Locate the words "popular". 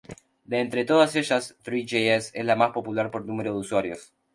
2.71-3.11